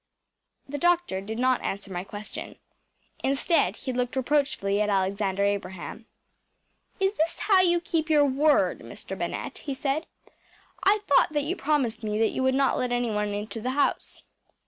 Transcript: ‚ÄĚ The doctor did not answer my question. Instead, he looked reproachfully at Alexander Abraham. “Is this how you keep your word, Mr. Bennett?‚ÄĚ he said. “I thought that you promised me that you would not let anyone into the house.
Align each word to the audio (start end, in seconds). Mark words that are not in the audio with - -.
‚ÄĚ 0.67 0.71
The 0.71 0.77
doctor 0.79 1.21
did 1.21 1.37
not 1.37 1.61
answer 1.61 1.93
my 1.93 2.03
question. 2.03 2.55
Instead, 3.23 3.75
he 3.75 3.93
looked 3.93 4.15
reproachfully 4.15 4.81
at 4.81 4.89
Alexander 4.89 5.43
Abraham. 5.43 6.07
“Is 6.99 7.13
this 7.17 7.37
how 7.41 7.61
you 7.61 7.79
keep 7.79 8.09
your 8.09 8.25
word, 8.25 8.79
Mr. 8.79 9.15
Bennett?‚ÄĚ 9.15 9.59
he 9.59 9.73
said. 9.75 10.07
“I 10.83 11.01
thought 11.05 11.33
that 11.33 11.43
you 11.43 11.55
promised 11.55 12.01
me 12.01 12.17
that 12.17 12.31
you 12.31 12.41
would 12.41 12.55
not 12.55 12.79
let 12.79 12.91
anyone 12.91 13.35
into 13.35 13.61
the 13.61 13.69
house. 13.77 14.23